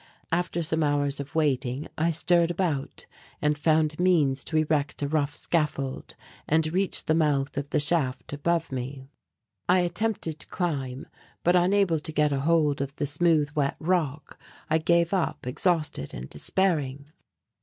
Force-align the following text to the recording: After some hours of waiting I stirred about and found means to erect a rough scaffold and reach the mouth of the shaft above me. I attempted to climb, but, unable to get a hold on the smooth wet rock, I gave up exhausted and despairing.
After 0.31 0.63
some 0.63 0.83
hours 0.83 1.19
of 1.19 1.35
waiting 1.35 1.87
I 1.95 2.09
stirred 2.09 2.49
about 2.49 3.05
and 3.39 3.55
found 3.55 3.99
means 3.99 4.43
to 4.45 4.57
erect 4.57 5.03
a 5.03 5.07
rough 5.07 5.35
scaffold 5.35 6.15
and 6.47 6.65
reach 6.73 7.05
the 7.05 7.13
mouth 7.13 7.55
of 7.55 7.69
the 7.69 7.79
shaft 7.79 8.33
above 8.33 8.71
me. 8.71 9.05
I 9.69 9.81
attempted 9.81 10.39
to 10.39 10.47
climb, 10.47 11.05
but, 11.43 11.55
unable 11.55 11.99
to 11.99 12.11
get 12.11 12.31
a 12.33 12.39
hold 12.39 12.81
on 12.81 12.87
the 12.95 13.05
smooth 13.05 13.51
wet 13.53 13.75
rock, 13.79 14.39
I 14.71 14.79
gave 14.79 15.13
up 15.13 15.45
exhausted 15.45 16.15
and 16.15 16.27
despairing. 16.27 17.11